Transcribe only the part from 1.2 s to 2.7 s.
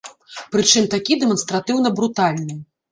дэманстратыўна брутальны.